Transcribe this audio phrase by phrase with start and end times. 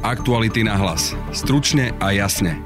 [0.00, 1.12] Aktuality na hlas.
[1.28, 2.56] Stručne a jasne.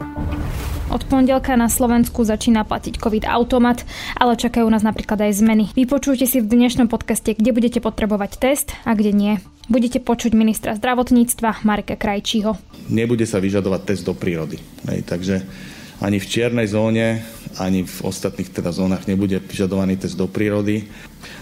[0.86, 3.82] Od pondelka na Slovensku začína platiť COVID automat,
[4.14, 5.74] ale čakajú nás napríklad aj zmeny.
[5.74, 9.32] Vypočujte si v dnešnom podcaste, kde budete potrebovať test a kde nie.
[9.66, 12.54] Budete počuť ministra zdravotníctva Mareka Krajčího.
[12.86, 14.62] Nebude sa vyžadovať test do prírody.
[14.86, 15.42] Hej, takže
[15.98, 17.26] ani v čiernej zóne,
[17.58, 20.86] ani v ostatných teda zónach nebude vyžadovaný test do prírody.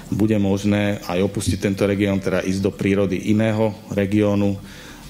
[0.09, 4.57] Bude možné aj opustiť tento región, teda ísť do prírody iného regiónu,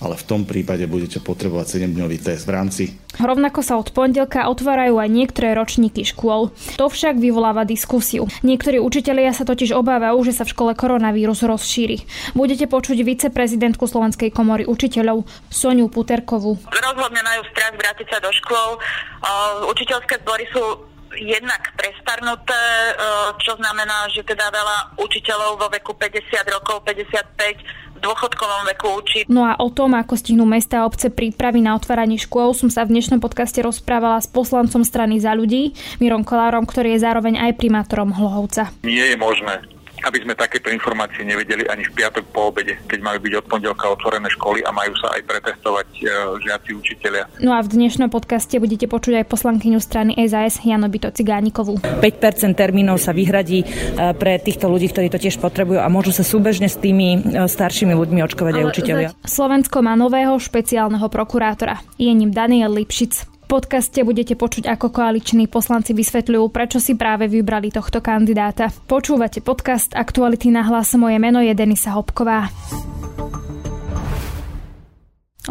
[0.02, 2.84] ale v tom prípade budete potrebovať 7-dňový test v rámci.
[3.22, 6.50] Rovnako sa od pondelka otvárajú aj niektoré ročníky škôl.
[6.80, 8.26] To však vyvoláva diskusiu.
[8.42, 12.02] Niektorí učitelia sa totiž obávajú, že sa v škole koronavírus rozšíri.
[12.34, 16.58] Budete počuť viceprezidentku Slovenskej komory učiteľov Soniu Puterkovú.
[16.66, 18.80] Rozhodne majú strach vrátiť sa do škôl.
[19.70, 22.56] Učiteľské zbory sú jednak prestarnuté,
[23.44, 27.60] čo znamená, že teda veľa učiteľov vo veku 50 rokov, 55
[28.02, 29.18] dôchodkovom veku učí.
[29.30, 32.82] No a o tom, ako stihnú mesta a obce prípravy na otváranie škôl, som sa
[32.82, 35.72] v dnešnom podcaste rozprávala s poslancom strany za ľudí,
[36.02, 38.74] Mirom Kolárom, ktorý je zároveň aj primátorom Hlohovca.
[38.82, 39.62] Nie je možné
[40.02, 43.86] aby sme takéto informácie nevedeli ani v piatok po obede, keď majú byť od pondelka
[43.90, 46.02] otvorené školy a majú sa aj pretestovať e,
[46.42, 47.24] žiaci učiteľia.
[47.40, 51.78] No a v dnešnom podcaste budete počuť aj poslankyňu strany SAS Jano Bito Cigánikovú.
[51.82, 53.66] 5% termínov sa vyhradí e,
[54.18, 57.94] pre týchto ľudí, ktorí to tiež potrebujú a môžu sa súbežne s tými e, staršími
[57.94, 59.08] ľuďmi očkovať aj učiteľia.
[59.24, 61.80] Slovensko má nového špeciálneho prokurátora.
[61.96, 67.68] Je ním Daniel Lipšic podcaste budete počuť, ako koaliční poslanci vysvetľujú, prečo si práve vybrali
[67.68, 68.72] tohto kandidáta.
[68.88, 70.96] Počúvate podcast Aktuality na hlas.
[70.96, 72.48] Moje meno je Denisa Hopková.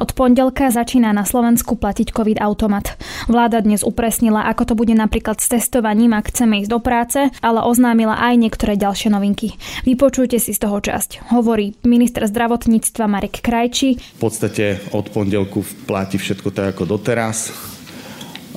[0.02, 2.97] Od pondelka začína na Slovensku platiť COVID automat.
[3.29, 7.61] Vláda dnes upresnila, ako to bude napríklad s testovaním, ak chceme ísť do práce, ale
[7.61, 9.53] oznámila aj niektoré ďalšie novinky.
[9.85, 11.29] Vypočujte si z toho časť.
[11.38, 14.02] Hovorí minister zdravotníctva Marek Krajči.
[14.17, 17.52] V podstate od pondelku platí všetko tak ako doteraz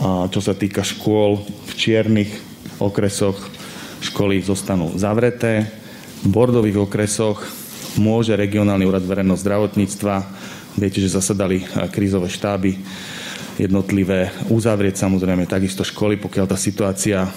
[0.00, 2.30] a čo sa týka škôl v čiernych
[2.82, 3.38] okresoch,
[4.02, 5.70] školy zostanú zavreté.
[6.24, 7.44] V bordových okresoch
[8.00, 10.14] môže regionálny úrad verejného zdravotníctva,
[10.74, 11.62] viete, že zasadali
[11.94, 12.74] krízové štáby,
[13.54, 17.30] jednotlivé uzavrieť samozrejme takisto školy, pokiaľ tá situácia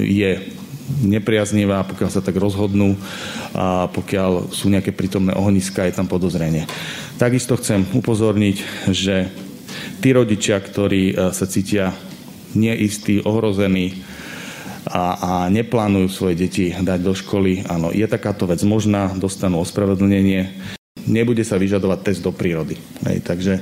[0.00, 0.56] je
[1.04, 2.96] nepriaznivá, pokiaľ sa tak rozhodnú
[3.54, 6.66] a pokiaľ sú nejaké prítomné ohniska, je tam podozrenie.
[7.20, 8.56] Takisto chcem upozorniť,
[8.90, 9.28] že
[10.00, 11.92] tí rodičia, ktorí e, sa cítia
[12.56, 14.02] neistí, ohrození
[14.88, 20.50] a, a neplánujú svoje deti dať do školy, áno, je takáto vec možná, dostanú ospravedlnenie.
[21.06, 22.80] Nebude sa vyžadovať test do prírody.
[23.06, 23.54] Hej, takže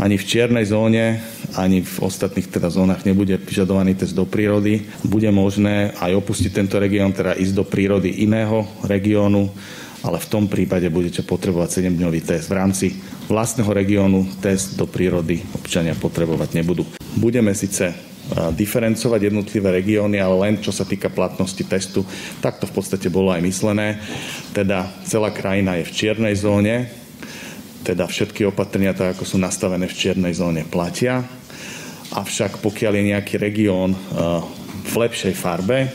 [0.00, 1.20] ani v čiernej zóne,
[1.56, 4.84] ani v ostatných teda zónach nebude vyžadovaný test do prírody.
[5.04, 9.52] Bude možné aj opustiť tento región, teda ísť do prírody iného regiónu,
[10.00, 12.86] ale v tom prípade budete potrebovať 7-dňový test v rámci
[13.28, 16.88] vlastného regiónu test do prírody občania potrebovať nebudú.
[17.20, 17.92] Budeme síce
[18.30, 22.06] diferencovať jednotlivé regióny, ale len čo sa týka platnosti testu,
[22.38, 23.98] tak to v podstate bolo aj myslené.
[24.54, 26.86] Teda celá krajina je v čiernej zóne,
[27.82, 31.26] teda všetky opatrenia, tak ako sú nastavené v čiernej zóne, platia.
[32.14, 33.98] Avšak pokiaľ je nejaký región
[34.86, 35.90] v lepšej farbe,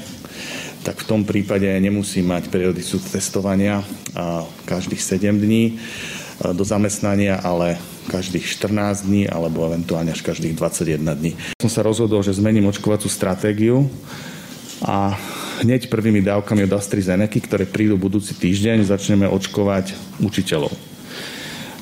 [0.85, 3.81] tak v tom prípade nemusí mať periodicu testovania
[4.69, 5.81] každých 7 dní
[6.53, 11.31] do zamestnania, ale každých 14 dní alebo eventuálne až každých 21 dní.
[11.57, 13.89] Som sa rozhodol, že zmením očkovacú stratégiu
[14.85, 15.17] a
[15.65, 20.94] hneď prvými dávkami od AstraZeneca, ktoré prídu budúci týždeň, začneme očkovať učiteľov.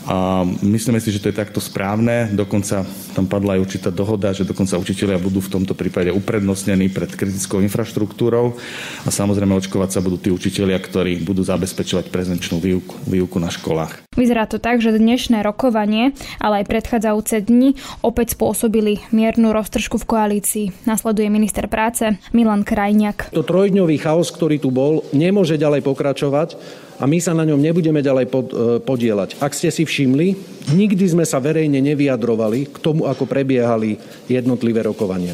[0.03, 2.27] A myslíme si, že to je takto správne.
[2.35, 2.83] Dokonca
[3.15, 7.63] tam padla aj určitá dohoda, že dokonca učiteľia budú v tomto prípade uprednostnení pred kritickou
[7.63, 8.59] infraštruktúrou
[9.07, 14.03] a samozrejme očkovať sa budú tí učiteľia, ktorí budú zabezpečovať prezenčnú výuku, výuku na školách.
[14.13, 20.05] Vyzerá to tak, že dnešné rokovanie, ale aj predchádzajúce dni opäť spôsobili miernu roztržku v
[20.05, 20.65] koalícii.
[20.85, 23.33] Nasleduje minister práce Milan Krajniak.
[23.33, 28.05] To trojdňový chaos, ktorý tu bol, nemôže ďalej pokračovať a my sa na ňom nebudeme
[28.05, 29.41] ďalej pod, e, podielať.
[29.41, 30.37] Ak ste si všimli,
[30.77, 33.97] nikdy sme sa verejne nevyjadrovali k tomu, ako prebiehali
[34.29, 35.33] jednotlivé rokovania.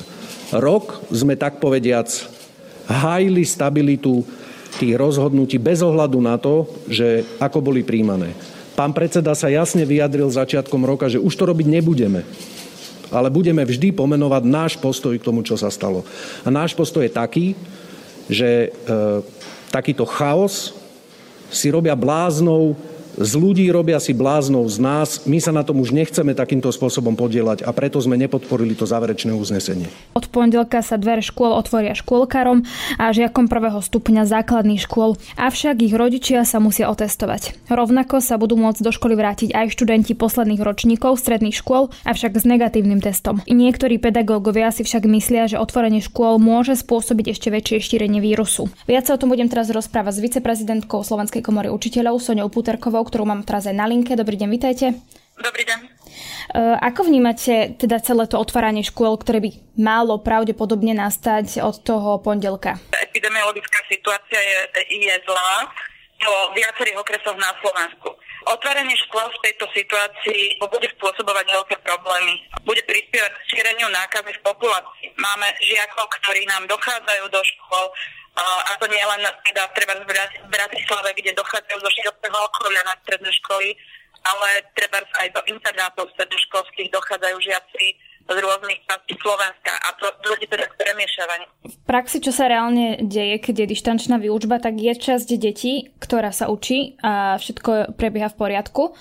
[0.55, 2.07] Rok sme tak povediac
[2.89, 4.25] hájili stabilitu
[4.81, 8.33] tých rozhodnutí bez ohľadu na to, že ako boli príjmané.
[8.73, 12.23] Pán predseda sa jasne vyjadril začiatkom roka, že už to robiť nebudeme.
[13.11, 16.05] Ale budeme vždy pomenovať náš postoj k tomu, čo sa stalo.
[16.45, 17.47] A náš postoj je taký,
[18.29, 18.95] že e,
[19.73, 20.78] takýto chaos
[21.51, 22.75] si robia bláznou
[23.19, 25.27] Z ľudí robia si bláznou z nás.
[25.27, 29.35] My sa na tom už nechceme takýmto spôsobom podielať a preto sme nepodporili to záverečné
[29.35, 29.91] uznesenie.
[30.15, 32.63] Od pondelka sa dvere škôl otvoria škôlkarom
[32.95, 37.59] a žiakom prvého stupňa základných škôl, avšak ich rodičia sa musia otestovať.
[37.67, 42.47] Rovnako sa budú môcť do školy vrátiť aj študenti posledných ročníkov stredných škôl, avšak s
[42.47, 43.43] negatívnym testom.
[43.51, 48.71] Niektorí pedagógovia si však myslia, že otvorenie škôl môže spôsobiť ešte väčšie šírenie vírusu.
[48.87, 53.25] Viac sa o tom budem teraz rozprávať s viceprezidentkou Slovenskej komory učiteľov Soňou Puterkovou, ktorú
[53.25, 54.13] mám teraz aj na linke.
[54.13, 54.93] Dobrý deň, vitajte.
[55.41, 55.79] Dobrý deň.
[55.81, 55.87] E,
[56.77, 59.51] ako vnímate teda celé to otváranie škôl, ktoré by
[59.81, 62.77] málo pravdepodobne nastať od toho pondelka?
[62.93, 64.59] Epidemiologická situácia je,
[65.09, 65.51] je zlá
[66.19, 68.11] vo viacerých okresoch na Slovensku.
[68.47, 72.39] Otváranie škôl v tejto situácii bude spôsobovať veľké problémy.
[72.63, 75.11] Bude prispievať k šíreniu nákazy v populácii.
[75.19, 77.85] Máme žiakov, ktorí nám dochádzajú do škôl,
[78.39, 80.07] a to nie len teda treba v
[80.47, 83.75] Bratislave, kde dochádzajú zo širokého okolia na stredné školy,
[84.23, 87.85] ale treba aj do internátov strednoškolských dochádzajú žiaci
[88.29, 91.47] z rôznych častí Slovenska a to dôjde teda k premiešavaniu.
[91.65, 96.29] V praxi, čo sa reálne deje, keď je dištančná výučba, tak je časť detí, ktorá
[96.29, 98.93] sa učí a všetko prebieha v poriadku.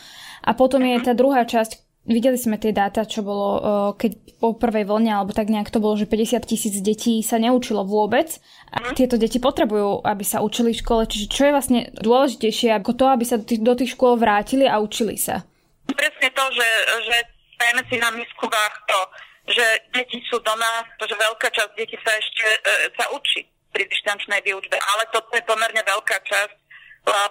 [0.48, 1.76] A potom je tá druhá časť,
[2.08, 3.60] Videli sme tie dáta, čo bolo,
[4.00, 7.84] keď po prvej vlne, alebo tak nejak to bolo, že 50 tisíc detí sa neučilo
[7.84, 8.40] vôbec.
[8.72, 8.96] A mhm.
[8.96, 11.02] tieto deti potrebujú, aby sa učili v škole.
[11.04, 15.20] Čiže čo je vlastne dôležitejšie ako to, aby sa do tých škôl vrátili a učili
[15.20, 15.44] sa?
[15.84, 16.68] Presne to, že,
[17.04, 17.16] že
[17.60, 18.46] dajme si na misku
[18.88, 19.00] to,
[19.48, 19.66] že
[19.96, 22.58] deti sú doma, že veľká časť detí sa ešte e,
[22.92, 26.56] sa učí pri dištančnej výučbe, ale toto je pomerne veľká časť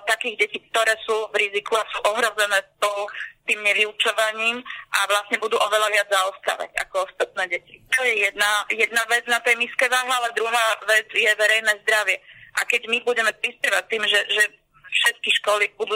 [0.07, 3.07] takých detí, ktoré sú v riziku a sú ohrozené tou,
[3.47, 4.59] tým nevyučovaním
[4.91, 7.79] a vlastne budú oveľa viac zaostávať ako ostatné deti.
[7.95, 12.19] To je jedna, jedna vec na tej miske váha, ale druhá vec je verejné zdravie.
[12.59, 14.43] A keď my budeme prispievať tým, že, že
[14.87, 15.95] všetky školy budú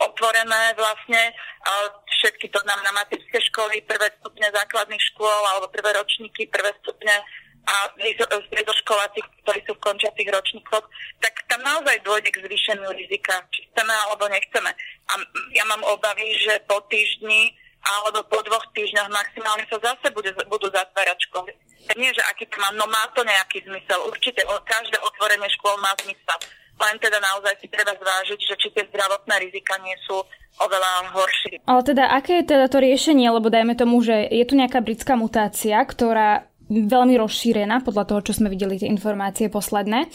[0.00, 1.32] otvorené vlastne,
[2.20, 7.14] všetky to na materské školy, prvé stupne základných škôl alebo prvé ročníky, prvé stupne
[7.66, 7.74] a
[8.50, 10.84] stredoškoláci, ktorí sú v končiacich ročníkoch,
[11.20, 14.70] tak tam naozaj dôjde k zvýšeniu rizika, či chceme alebo nechceme.
[15.10, 15.12] A
[15.54, 20.68] ja mám obavy, že po týždni alebo po dvoch týždňoch maximálne sa zase bude, budú
[20.68, 21.52] zatvárať školy.
[21.96, 24.04] Nie, že aký to má, no má to nejaký zmysel.
[24.04, 26.38] Určite každé otvorenie škôl má zmysel.
[26.80, 30.16] Len teda naozaj si treba zvážiť, že či tie zdravotné rizika nie sú
[30.60, 31.56] oveľa horšie.
[31.64, 35.16] Ale teda aké je teda to riešenie, lebo dajme tomu, že je tu nejaká britská
[35.16, 40.06] mutácia, ktorá veľmi rozšírená podľa toho, čo sme videli tie informácie posledné.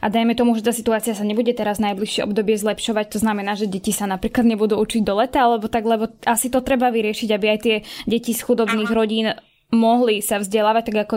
[0.00, 3.66] A dajme tomu, že tá situácia sa nebude teraz najbližšie obdobie zlepšovať, to znamená, že
[3.66, 7.46] deti sa napríklad nebudú učiť do leta, alebo tak, lebo asi to treba vyriešiť, aby
[7.50, 7.76] aj tie
[8.06, 9.34] deti z chudobných rodín
[9.74, 11.14] mohli sa vzdelávať tak ako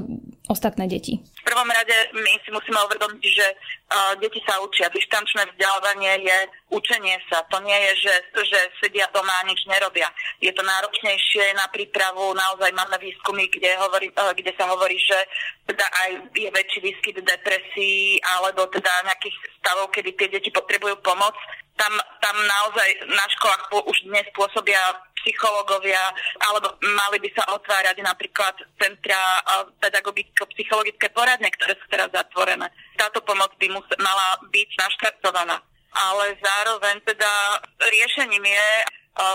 [0.52, 1.22] ostatné deti?
[1.22, 4.92] V prvom rade my si musíme uvedomiť, že uh, deti sa učia.
[4.92, 6.38] Dištančné vzdelávanie je
[6.74, 7.46] učenie sa.
[7.48, 10.12] To nie je, že, že sedia doma a nič nerobia.
[10.44, 12.36] Je to náročnejšie na prípravu.
[12.36, 15.18] Naozaj máme výskumy, kde, hovorí, uh, kde sa hovorí, že
[15.70, 21.36] teda aj je väčší výskyt depresí alebo teda nejakých stavov, kedy tie deti potrebujú pomoc
[21.78, 24.82] tam, tam naozaj na školách už dnes pôsobia
[25.24, 26.00] psychológovia,
[26.40, 29.18] alebo mali by sa otvárať napríklad centra
[29.82, 32.70] pedagogicko-psychologické poradne, ktoré sú teraz zatvorené.
[32.96, 35.58] Táto pomoc by mus- mala byť naštartovaná.
[35.98, 37.32] Ale zároveň teda
[37.82, 38.70] riešením je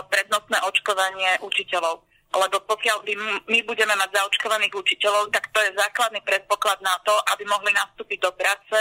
[0.08, 2.06] prednostné očkovanie učiteľov.
[2.32, 3.12] Lebo pokiaľ by
[3.44, 8.22] my budeme mať zaočkovaných učiteľov, tak to je základný predpoklad na to, aby mohli nastúpiť
[8.24, 8.78] do práce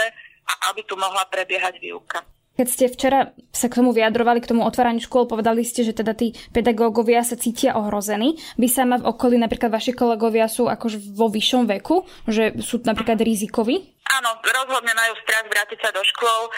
[0.48, 2.24] a aby tu mohla prebiehať výuka.
[2.62, 6.14] Keď ste včera sa k tomu vyjadrovali, k tomu otváraniu škôl, povedali ste, že teda
[6.14, 8.38] tí pedagógovia sa cítia ohrození.
[8.54, 13.18] Vy sama v okolí, napríklad vaši kolegovia sú akož vo vyššom veku, že sú napríklad
[13.18, 13.98] rizikoví?
[14.14, 16.54] Áno, rozhodne majú strach vrátiť sa do škôl.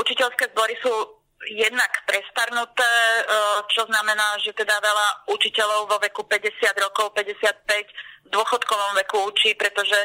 [0.00, 0.88] Učiteľské zbory sú
[1.52, 2.88] jednak prestarnuté,
[3.76, 6.48] čo znamená, že teda veľa učiteľov vo veku 50
[6.80, 10.00] rokov, 55 v dôchodkovom veku učí, pretože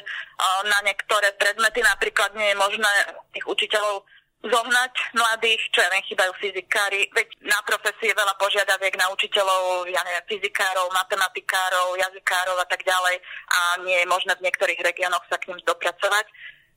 [0.67, 2.91] na niektoré predmety napríklad nie je možné
[3.31, 4.03] tých učiteľov
[4.45, 9.89] zohnať mladých, čo ja viem, chýbajú fyzikári, veď na profesie je veľa požiadaviek na učiteľov,
[9.89, 13.15] ja neviem, fyzikárov, matematikárov, jazykárov a tak ďalej
[13.49, 16.25] a nie je možné v niektorých regiónoch sa k ním dopracovať.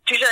[0.08, 0.28] Čiže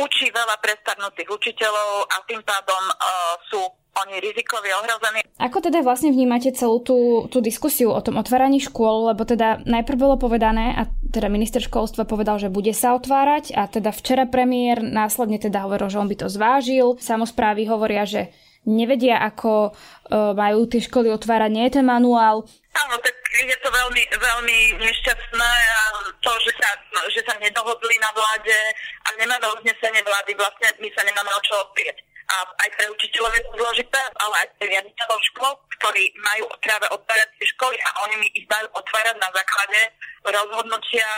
[0.00, 3.60] učí veľa prestarnutých učiteľov a tým pádom uh, sú
[3.90, 5.20] oni rizikovi ohrození.
[5.42, 9.98] Ako teda vlastne vnímate celú tú, tú diskusiu o tom otváraní škôl, lebo teda najprv
[9.98, 14.80] bolo povedané, a teda minister školstva povedal, že bude sa otvárať a teda včera premiér
[14.80, 16.96] následne teda hovoril, že on by to zvážil.
[17.02, 18.30] Samozprávy hovoria, že
[18.64, 22.46] nevedia, ako uh, majú tie školy otvárať, nie je ten manuál.
[22.76, 25.80] Áno, tak je to veľmi, veľmi nešťastné a
[26.20, 26.70] to, že sa,
[27.10, 28.58] že sa nedohodli na vláde
[29.04, 33.32] a nemáme uznesenie vlády, vlastne my sa nemáme o čo oprieť a aj pre učiteľov
[33.34, 37.88] je to zložité, ale aj pre riaditeľov škôl, ktorí majú práve otvárať tie školy a
[38.06, 39.80] oni mi ich majú otvárať na základe
[40.22, 41.10] rozhodnutia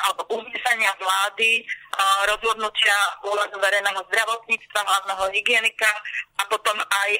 [0.00, 1.60] alebo uznesenia vlády,
[2.24, 5.90] rozhodnutia úradu verejného zdravotníctva, hlavného hygienika
[6.40, 7.10] a potom aj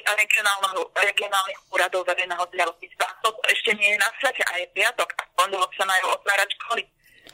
[1.05, 3.05] regionálnych úradov verejného zdravotníctva.
[3.21, 6.83] To ešte nie je na svete a je piatok a pondelok sa majú otvárať školy.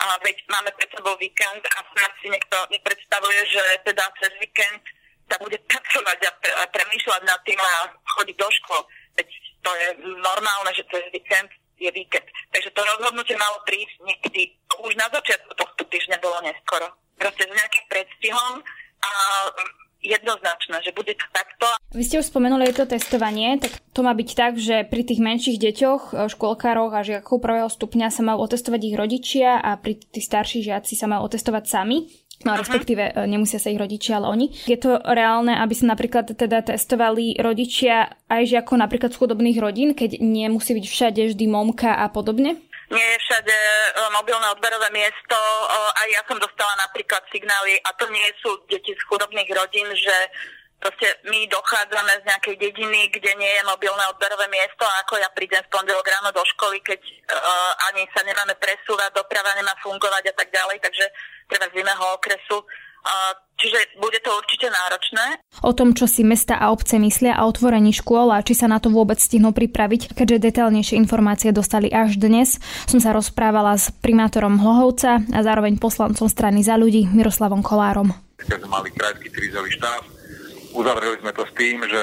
[0.04, 4.84] A veď máme pred sebou víkend a snad si niekto nepredstavuje, že teda cez víkend
[5.28, 7.72] sa bude pracovať a, pre, a premýšľať nad tým a
[8.18, 8.82] chodiť do škôl.
[9.20, 9.28] Veď
[9.62, 9.88] to je
[10.24, 12.26] normálne, že cez víkend je víkend.
[12.50, 16.90] Takže to rozhodnutie malo prísť niekedy, už na začiatku tohto týždňa bolo neskoro.
[17.18, 18.66] Proste s nejakým predstihom
[18.98, 19.12] a
[20.02, 21.66] jednoznačné, že bude to takto.
[21.94, 25.58] Vy ste už spomenuli to testovanie, tak to má byť tak, že pri tých menších
[25.58, 30.26] deťoch, e, školkároch a žiakov prvého stupňa sa majú otestovať ich rodičia a pri tých
[30.30, 32.06] starších žiaci sa majú otestovať sami.
[32.46, 33.26] No respektíve uh-huh.
[33.26, 34.48] nemusia sa ich rodičia, ale oni.
[34.70, 39.98] Je to reálne, aby sa napríklad teda testovali rodičia aj žiakov napríklad z chudobných rodín,
[39.98, 42.62] keď nemusí byť všade vždy momka a podobne?
[42.88, 45.36] Nie je všade e, mobilné odberové miesto.
[45.92, 50.16] Aj ja som dostala napríklad signály, a to nie sú deti z chudobných rodín, že
[50.78, 55.30] proste my dochádzame z nejakej dediny, kde nie je mobilné odberové miesto a ako ja
[55.34, 60.24] prídem v pondelok ráno do školy, keď uh, ani sa nemáme presúvať, doprava nemá fungovať
[60.32, 61.06] a tak ďalej, takže
[61.50, 62.62] treba z iného okresu.
[63.08, 65.40] Uh, čiže bude to určite náročné.
[65.64, 68.84] O tom, čo si mesta a obce myslia o otvorení škôl a či sa na
[68.84, 74.60] to vôbec stihnú pripraviť, keďže detailnejšie informácie dostali až dnes, som sa rozprávala s primátorom
[74.60, 78.12] Hlohovca a zároveň poslancom strany za ľudí Miroslavom Kolárom.
[78.44, 80.17] Keď sme mali krajský krízový štáb,
[80.74, 82.02] Uzavreli sme to s tým, že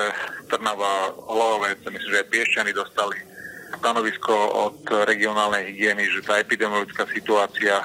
[0.48, 3.16] Trnava, Hlovec, myslím, že aj Piešťany dostali
[3.74, 4.32] stanovisko
[4.70, 7.82] od regionálnej hygieny, že tá epidemiologická situácia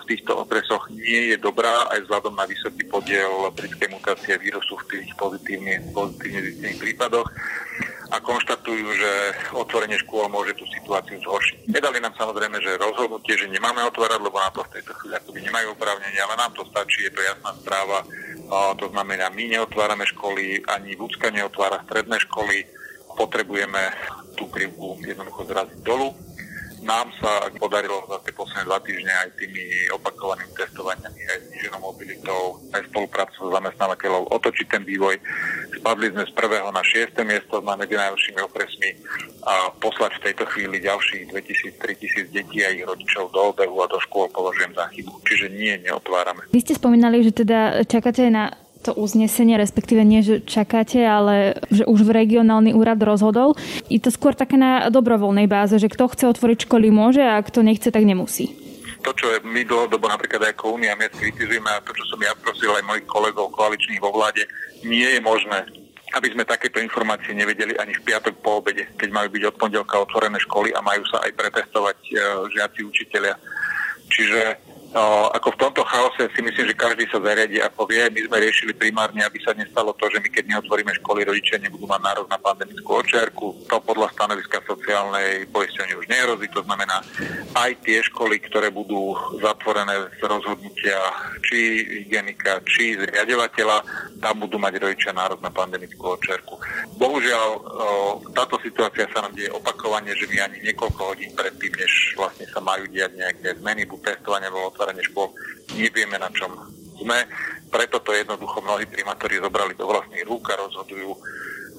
[0.00, 4.88] v týchto okresoch nie je dobrá aj vzhľadom na vysoký podiel britskej mutácie vírusu v
[4.96, 7.26] tých pozitívne, pozitívne zistených prípadoch
[8.12, 9.12] a konštatujú, že
[9.56, 11.64] otvorenie škôl môže tú situáciu zhoršiť.
[11.72, 15.40] Nedali nám samozrejme, že rozhodnutie, že nemáme otvárať, lebo na to v tejto chvíli akoby
[15.48, 18.04] nemajú oprávnenie, ale nám to stačí, je to jasná správa
[18.76, 22.68] to znamená, my neotvárame školy, ani Ľudská neotvára stredné školy,
[23.16, 23.92] potrebujeme
[24.36, 26.16] tú krivku jednoducho zraziť dolu
[26.82, 29.62] nám sa podarilo za tie posledné dva týždne aj tými
[29.94, 35.18] opakovanými testovaniami, aj zniženou mobilitou, aj spoluprácou zamestnávateľov otočiť ten vývoj.
[35.78, 38.90] Spadli sme z prvého na šieste miesto na medzi najlepšími okresmi
[39.46, 43.98] a poslať v tejto chvíli ďalších 2000-3000 detí a ich rodičov do obehu a do
[44.02, 45.14] škôl považujem za chybu.
[45.26, 46.46] Čiže nie, neotvárame.
[46.54, 51.86] Vy ste spomínali, že teda čakáte na to uznesenie, respektíve nie, že čakáte, ale že
[51.86, 53.54] už v regionálny úrad rozhodol.
[53.86, 57.62] Je to skôr také na dobrovoľnej báze, že kto chce otvoriť školy môže a kto
[57.62, 58.52] nechce, tak nemusí.
[59.02, 62.70] To, čo my dlhodobo napríklad ako Únia miest kritizujeme a to, čo som ja prosil
[62.70, 64.46] aj mojich kolegov koaličných vo vláde,
[64.86, 69.32] nie je možné aby sme takéto informácie nevedeli ani v piatok po obede, keď majú
[69.32, 72.12] byť od pondelka otvorené školy a majú sa aj pretestovať e,
[72.52, 73.34] žiaci učiteľia.
[74.12, 74.40] Čiže
[74.92, 78.12] No, ako v tomto chaose si myslím, že každý sa zariadi a povie.
[78.12, 81.88] My sme riešili primárne, aby sa nestalo to, že my keď neotvoríme školy, rodičia nebudú
[81.88, 83.56] mať nárok na pandemickú očiarku.
[83.72, 86.44] To podľa stanoviska sociálnej poistenia už nehrozí.
[86.52, 87.00] To znamená,
[87.56, 91.00] aj tie školy, ktoré budú zatvorené z rozhodnutia
[91.40, 93.76] či hygienika, či zriadovateľa,
[94.20, 96.60] tam budú mať rodičia nárok na pandemickú očiarku.
[97.00, 97.48] Bohužiaľ,
[98.36, 102.60] táto situácia sa nám deje opakovane, že my ani niekoľko hodín predtým, než vlastne sa
[102.60, 105.30] majú diať nejaké zmeny, buď testovanie otváranie škôl,
[105.78, 106.50] nevieme na čom
[106.98, 107.22] sme.
[107.70, 111.14] Preto to jednoducho mnohí primátori zobrali do vlastných rúk a rozhodujú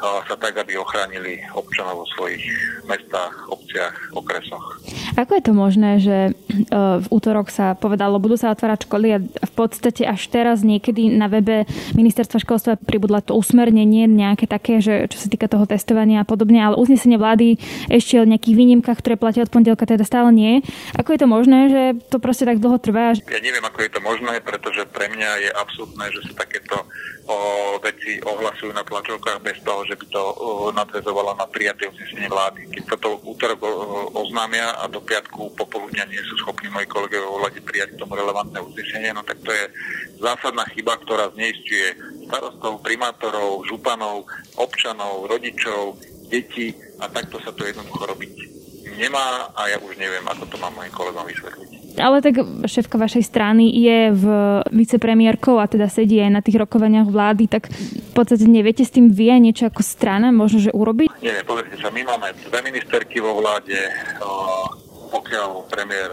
[0.03, 2.43] sa tak, aby ochránili občanov vo svojich
[2.88, 4.79] mestách, obciach, okresoch.
[5.19, 6.17] Ako je to možné, že
[6.69, 11.25] v útorok sa povedalo, budú sa otvárať školy a v podstate až teraz niekedy na
[11.25, 11.65] webe
[11.98, 16.62] ministerstva školstva pribudla to usmernenie nejaké také, že čo sa týka toho testovania a podobne,
[16.62, 17.57] ale uznesenie vlády
[17.89, 20.62] ešte o nejakých výnimkách, ktoré platia od pondelka, teda stále nie.
[20.93, 21.81] Ako je to možné, že
[22.13, 23.17] to proste tak dlho trvá?
[23.17, 26.75] Ja neviem, ako je to možné, pretože pre mňa je absurdné, že sa takéto
[27.27, 27.36] o,
[27.81, 30.22] veci ohlasujú na tlačovkách bez toho, že by to
[30.75, 32.69] nadvezovalo na prijaté uznesenie vlády.
[32.69, 33.60] Keď sa to útorok
[34.13, 38.19] oznámia a do piatku popoludňa nie sú schopní moji kolegovia vo vláde prijať k tomu
[38.19, 39.63] relevantné uznesenie, no tak to je
[40.19, 41.95] zásadná chyba, ktorá zneistuje
[42.27, 44.27] starostov, primátorov, županov,
[44.59, 45.95] občanov, rodičov,
[46.27, 48.53] detí a takto sa to jednoducho robiť
[48.97, 51.69] nemá a ja už neviem, ako to mám mojim kolegom vysvetliť.
[51.93, 54.25] Ale tak šéfka vašej strany je v
[54.73, 59.13] vicepremiérkou a teda sedí aj na tých rokovaniach vlády, tak v podstate neviete s tým
[59.13, 61.21] vy aj niečo ako strana možno, že urobiť?
[61.21, 63.77] Nie, pozrite sa, my máme dve ministerky vo vláde,
[65.13, 66.10] pokiaľ premiér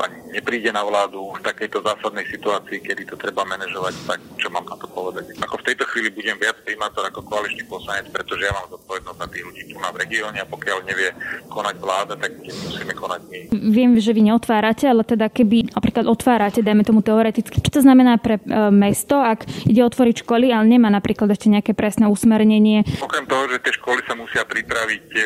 [0.00, 4.64] ani nepríde na vládu v takejto zásadnej situácii, kedy to treba manažovať, tak čo mám
[4.68, 5.34] na to povedať.
[5.42, 9.26] Ako v tejto chvíli budem viac primátor ako koaličný poslanec, pretože ja mám zodpovednosť za
[9.28, 11.10] tých ľudí tu na v regióne a pokiaľ nevie
[11.50, 13.38] konať vláda, tak musíme konať my.
[13.72, 18.20] Viem, že vy neotvárate, ale teda keby napríklad otvárate, dajme tomu teoreticky, čo to znamená
[18.20, 22.84] pre e, mesto, ak ide otvoriť školy, ale nemá napríklad ešte nejaké presné usmernenie?
[23.00, 25.20] Okrem toho, že tie školy sa musia pripraviť e,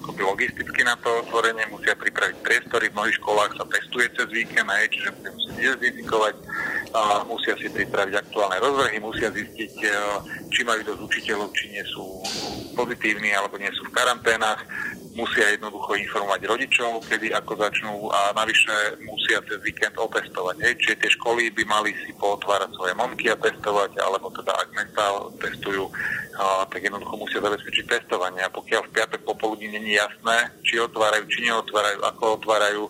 [0.00, 4.66] akoby logisticky na to otvorenie, musia pripraviť priestory, v mnohých školách sa testuje cez víkend,
[4.66, 6.34] aj, čiže musia musieť identifikovať,
[7.28, 9.88] musia si pripraviť aktuálne rozvrhy, musia zistiť, e,
[10.48, 12.04] či majú dosť učiteľov, či nie sú
[12.72, 14.64] pozitívni alebo nie sú v karanténach,
[15.16, 20.60] musia jednoducho informovať rodičov, kedy ako začnú a navyše musia cez víkend otestovať.
[20.60, 20.74] Hej.
[20.84, 25.04] Čiže tie školy by mali si pootvárať svoje momky a testovať, alebo teda ak mesta
[25.40, 25.88] testujú,
[26.36, 28.44] a, tak jednoducho musia zabezpečiť testovanie.
[28.44, 32.82] A pokiaľ v piatok popoludní není jasné, či otvárajú, či neotvárajú, ako otvárajú,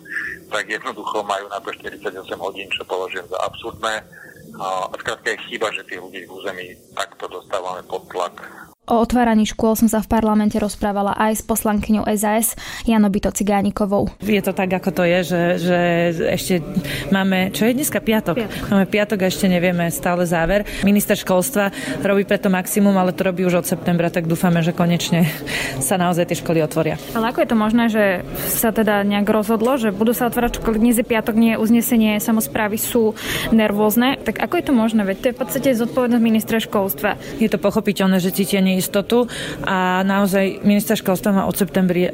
[0.51, 4.03] tak jednoducho majú na to 48 hodín, čo považujem za absurdné.
[4.57, 9.43] A skrátka je chyba, že tých ľudí v území takto dostávame pod tlak O otváraní
[9.43, 12.55] škôl som sa v parlamente rozprávala aj s poslankyňou SAS
[12.87, 14.07] Jano Bito Cigánikovou.
[14.23, 15.79] Je to tak, ako to je, že, že
[16.31, 16.63] ešte
[17.11, 18.39] máme, čo je dneska piatok?
[18.39, 18.71] piatok?
[18.71, 20.63] Máme piatok a ešte nevieme stále záver.
[20.87, 21.67] Minister školstva
[21.99, 25.27] robí preto maximum, ale to robí už od septembra, tak dúfame, že konečne
[25.83, 26.95] sa naozaj tie školy otvoria.
[27.11, 28.23] Ale ako je to možné, že
[28.55, 32.79] sa teda nejak rozhodlo, že budú sa otvárať školy dnes je piatok, nie uznesenie, samozprávy
[32.79, 33.19] sú
[33.51, 34.15] nervózne.
[34.15, 35.03] Tak ako je to možné?
[35.03, 37.19] Veď to je v podstate zodpovednosť ministra školstva.
[37.35, 39.25] Je to pochopiteľné, že cítenie neistotu
[39.65, 41.57] a naozaj minister školstva má od,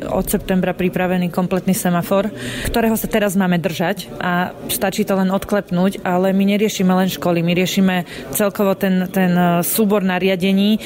[0.07, 2.31] od septembra pripravený kompletný semafor,
[2.71, 7.43] ktorého sa teraz máme držať a stačí to len odklepnúť, ale my neriešime len školy,
[7.43, 10.79] my riešime celkovo ten, ten e, súbor nariadení e,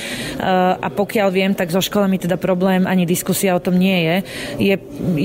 [0.81, 4.15] a pokiaľ viem, tak so školami teda problém ani diskusia o tom nie je.
[4.57, 4.75] Je,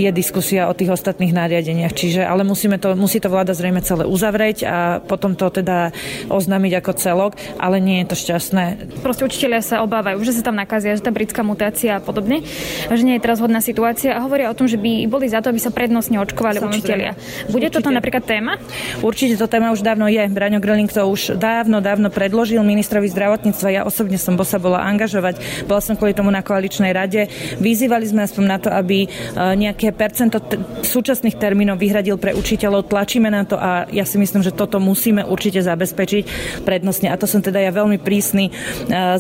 [0.05, 4.05] je diskusia o tých ostatných nariadeniach, čiže ale musíme to, musí to vláda zrejme celé
[4.05, 5.95] uzavrieť a potom to teda
[6.29, 8.65] oznámiť ako celok, ale nie je to šťastné.
[9.01, 12.43] Proste učiteľia sa obávajú, že sa sa tam nakazia, že tá britská mutácia a podobne,
[12.91, 15.55] že nie je teraz hodná situácia a hovoria o tom, že by boli za to,
[15.55, 16.75] aby sa prednostne očkovali Samozrejme.
[16.75, 17.13] učitelia.
[17.47, 17.79] Bude Určite.
[17.79, 18.59] toto napríklad téma?
[19.07, 20.27] Určite to téma už dávno je.
[20.27, 23.69] Braňo Gröling to už dávno, dávno predložil ministrovi zdravotníctva.
[23.71, 25.65] Ja osobne som sa bola angažovať.
[25.71, 27.31] Bola som kvôli tomu na koaličnej rade.
[27.63, 29.09] Vyzývali sme aspoň na to, aby e,
[29.55, 32.91] nejaké percento t- súčasných termínov vyhradil pre učiteľov.
[32.91, 36.25] Tlačíme na to a ja si myslím, že toto musíme určite zabezpečiť
[36.67, 37.13] prednostne.
[37.13, 38.53] A to som teda ja veľmi prísny e,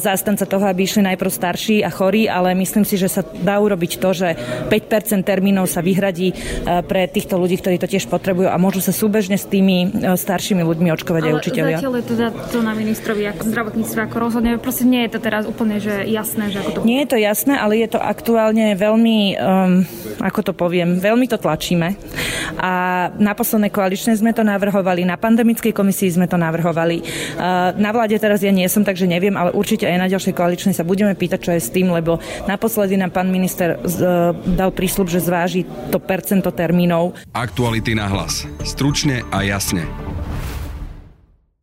[0.03, 3.61] zástanca toho, aby išli na najprv starší a chorí, ale myslím si, že sa dá
[3.61, 4.29] urobiť to, že
[4.73, 6.35] 5% termínov sa vyhradí e,
[6.89, 10.65] pre týchto ľudí, ktorí to tiež potrebujú a môžu sa súbežne s tými e, staršími
[10.65, 11.77] ľuďmi očkovať ale aj učiteľia.
[11.79, 14.51] Zatiaľ je teda to na ministrovi ako zdravotníctve ako rozhodne.
[14.57, 16.79] Proste nie je to teraz úplne že jasné, že ako to...
[16.89, 19.85] Nie je to jasné, ale je to aktuálne veľmi, um,
[20.25, 21.95] ako to poviem, veľmi to tlačíme.
[22.57, 22.73] A
[23.19, 27.03] na poslednej koaličnej sme to navrhovali, na pandemickej komisii sme to navrhovali.
[27.03, 30.75] Uh, na vláde teraz ja nie som, takže neviem, ale určite aj na ďalšej koaličnej
[30.77, 33.79] sa budeme pýtať, čo je s tým, lebo naposledy nám pán minister e,
[34.55, 37.19] dal prísľub, že zváži to percento termínov.
[37.35, 38.47] Aktuality na hlas.
[38.63, 39.85] Stručne a jasne.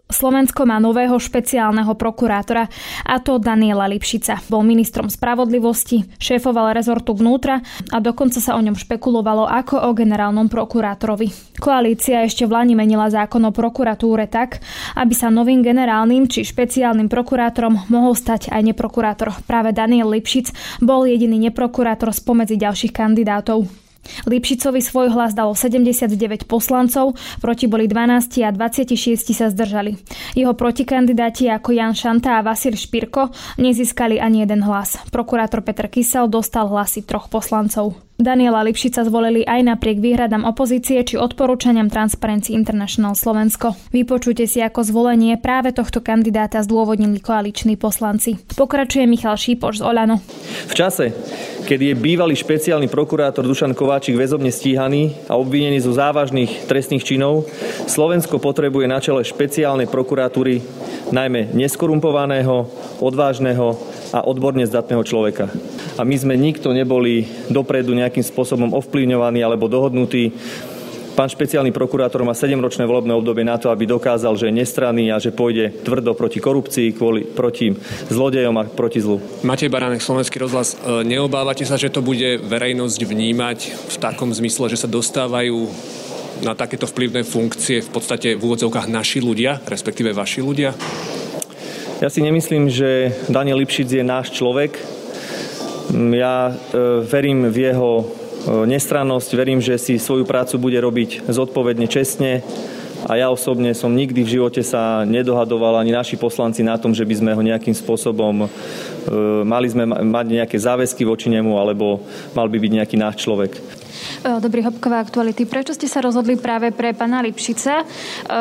[0.09, 2.65] Slovensko má nového špeciálneho prokurátora
[3.05, 4.41] a to Daniela Lipšica.
[4.49, 7.61] Bol ministrom spravodlivosti, šéfoval rezortu vnútra
[7.93, 11.55] a dokonca sa o ňom špekulovalo ako o generálnom prokurátorovi.
[11.61, 14.65] Koalícia ešte v Lani menila zákon o prokuratúre tak,
[14.97, 19.29] aby sa novým generálnym či špeciálnym prokurátorom mohol stať aj neprokurátor.
[19.45, 23.88] Práve Daniel Lipšic bol jediný neprokurátor spomedzi ďalších kandidátov.
[24.27, 29.95] Lipšicovi svoj hlas dalo 79 poslancov, proti boli 12 a 26 sa zdržali.
[30.35, 33.29] Jeho protikandidáti ako Jan Šanta a Vasil Špirko
[33.61, 34.97] nezískali ani jeden hlas.
[35.13, 38.08] Prokurátor Peter Kysel dostal hlasy troch poslancov.
[38.19, 43.79] Daniela Lipšica zvolili aj napriek výhradám opozície či odporúčaniam Transparency International Slovensko.
[43.95, 48.35] Vypočujte si ako zvolenie práve tohto kandidáta zdôvodnili koaliční poslanci.
[48.59, 50.19] Pokračuje Michal Šípoš z Olano.
[50.67, 51.15] V čase,
[51.63, 57.47] kedy je bývalý špeciálny prokurátor Dušan Kováčik väzobne stíhaný a obvinený zo závažných trestných činov,
[57.87, 60.59] Slovensko potrebuje na čele špeciálnej prokuratúry
[61.15, 62.67] najmä neskorumpovaného,
[62.99, 63.79] odvážneho
[64.13, 65.49] a odborne zdatného človeka
[65.99, 70.31] a my sme nikto neboli dopredu nejakým spôsobom ovplyvňovaní alebo dohodnutí.
[71.19, 75.19] Pán špeciálny prokurátor má 7-ročné volebné obdobie na to, aby dokázal, že je nestranný a
[75.19, 77.75] že pôjde tvrdo proti korupcii, kvôli, proti
[78.07, 79.19] zlodejom a proti zlu.
[79.43, 80.79] Matej Baránek, Slovenský rozhlas.
[80.79, 85.67] E, neobávate sa, že to bude verejnosť vnímať v takom zmysle, že sa dostávajú
[86.47, 90.71] na takéto vplyvné funkcie v podstate v úvodzovkách naši ľudia, respektíve vaši ľudia?
[91.99, 94.71] Ja si nemyslím, že Daniel Lipšic je náš človek.
[96.15, 96.51] Ja e,
[97.03, 98.07] verím v jeho
[98.47, 99.29] nestrannosť.
[99.35, 102.39] Verím, že si svoju prácu bude robiť zodpovedne, čestne
[103.03, 107.03] a ja osobne som nikdy v živote sa nedohadoval ani naši poslanci na tom, že
[107.03, 108.47] by sme ho nejakým spôsobom e,
[109.43, 111.99] mali sme mať nejaké záväzky voči nemu alebo
[112.31, 113.59] mal by byť nejaký náš človek.
[114.23, 115.47] E, dobrý hopková aktuality.
[115.47, 117.73] Prečo ste sa rozhodli práve pre pana Lipšica?
[117.81, 117.85] E,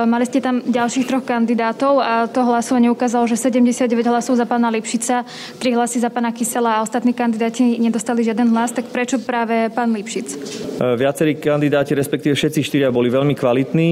[0.07, 4.73] mali ste tam ďalších troch kandidátov a to hlasovanie ukázalo, že 79 hlasov za pana
[4.75, 5.23] Lipšica,
[5.59, 8.75] 3 hlasy za pana Kysela a ostatní kandidáti nedostali žiaden hlas.
[8.75, 10.27] Tak prečo práve pán Lipšic?
[10.29, 13.89] E, viacerí kandidáti, respektíve všetci štyria, boli veľmi kvalitní.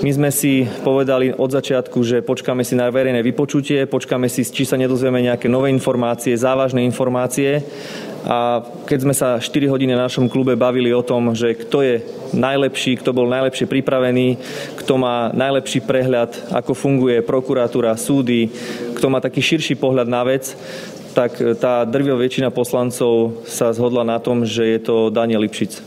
[0.00, 4.64] My sme si povedali od začiatku, že počkáme si na verejné vypočutie, počkáme si, či
[4.64, 7.60] sa nedozvieme nejaké nové informácie, závažné informácie
[8.28, 11.94] a keď sme sa 4 hodiny na našom klube bavili o tom, že kto je
[12.36, 14.36] najlepší, kto bol najlepšie pripravený,
[14.84, 18.52] kto má najlepší prehľad, ako funguje prokuratúra, súdy,
[18.92, 20.52] kto má taký širší pohľad na vec,
[21.16, 25.80] tak tá drvio väčšina poslancov sa zhodla na tom, že je to Daniel Lipšic.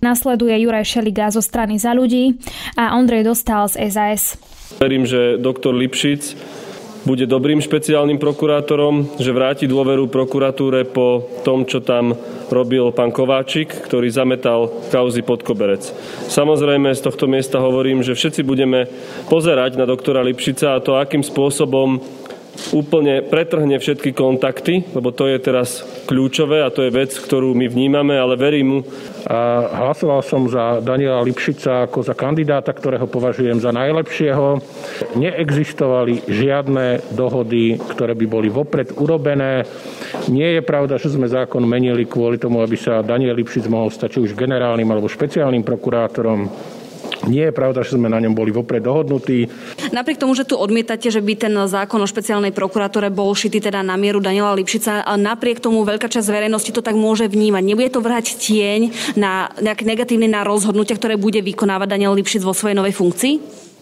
[0.00, 2.38] Nasleduje Juraj Šeliga zo strany za ľudí
[2.78, 4.38] a Ondrej Dostal z SAS.
[4.78, 6.38] Verím, že doktor Lipšic
[7.04, 12.12] bude dobrým špeciálnym prokurátorom, že vráti dôveru prokuratúre po tom, čo tam
[12.52, 15.86] robil pán Kováčik, ktorý zametal kauzy pod koberec.
[16.28, 18.90] Samozrejme, z tohto miesta hovorím, že všetci budeme
[19.32, 22.19] pozerať na doktora Lipšica a to, akým spôsobom
[22.72, 27.66] úplne pretrhne všetky kontakty, lebo to je teraz kľúčové a to je vec, ktorú my
[27.70, 28.80] vnímame, ale verím mu.
[29.28, 34.60] A hlasoval som za Daniela Lipšica ako za kandidáta, ktorého považujem za najlepšieho.
[35.16, 39.64] Neexistovali žiadne dohody, ktoré by boli vopred urobené.
[40.32, 44.18] Nie je pravda, že sme zákon menili kvôli tomu, aby sa Daniel Lipšic mohol stať
[44.18, 46.50] či už generálnym alebo špeciálnym prokurátorom.
[47.28, 49.50] Nie je pravda, že sme na ňom boli vopred dohodnutí.
[49.92, 53.84] Napriek tomu, že tu odmietate, že by ten zákon o špeciálnej prokuratúre bol šitý teda
[53.84, 57.62] na mieru Daniela Lipšica, a napriek tomu veľká časť verejnosti to tak môže vnímať.
[57.64, 58.80] Nebude to vrhať tieň
[59.20, 63.34] na nejaké negatívne na rozhodnutia, ktoré bude vykonávať Daniel Lipšic vo svojej novej funkcii?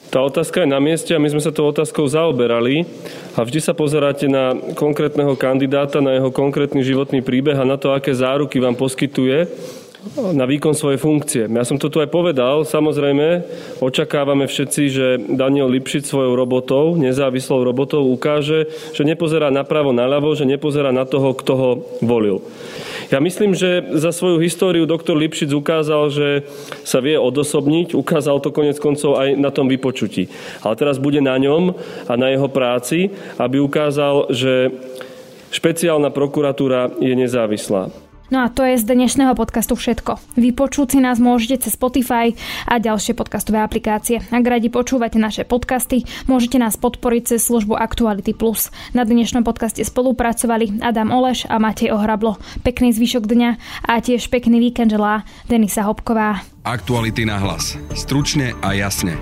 [0.08, 2.88] Tá otázka je na mieste a my sme sa tou otázkou zaoberali
[3.36, 7.92] a vždy sa pozeráte na konkrétneho kandidáta, na jeho konkrétny životný príbeh a na to,
[7.92, 9.44] aké záruky vám poskytuje
[10.16, 11.44] na výkon svojej funkcie.
[11.50, 13.44] Ja som to tu aj povedal, samozrejme,
[13.82, 20.48] očakávame všetci, že Daniel Lipšic svojou robotou, nezávislou robotou ukáže, že nepozerá napravo, naľavo, že
[20.48, 22.40] nepozerá na toho, kto ho volil.
[23.08, 26.28] Ja myslím, že za svoju históriu doktor Lipšic ukázal, že
[26.84, 30.28] sa vie odosobniť, ukázal to konec koncov aj na tom vypočutí.
[30.60, 31.72] Ale teraz bude na ňom
[32.04, 33.08] a na jeho práci,
[33.40, 34.72] aby ukázal, že
[35.48, 38.07] špeciálna prokuratúra je nezávislá.
[38.28, 40.36] No a to je z dnešného podcastu všetko.
[40.36, 42.36] Vypočuť si nás môžete cez Spotify
[42.68, 44.20] a ďalšie podcastové aplikácie.
[44.20, 48.68] Ak radi počúvate naše podcasty, môžete nás podporiť cez službu Actuality Plus.
[48.92, 52.36] Na dnešnom podcaste spolupracovali Adam Oleš a Matej Ohrablo.
[52.60, 53.50] Pekný zvyšok dňa
[53.88, 56.44] a tiež pekný víkend želá Denisa Hopková.
[56.68, 57.80] Aktuality na hlas.
[57.96, 59.16] Stručne a jasne.